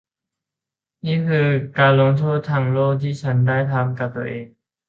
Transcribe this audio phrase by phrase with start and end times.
[1.05, 1.47] นี่คือ
[1.77, 4.47] การลงโทษทางโลกที่ฉันได้ทำกับตัวเอง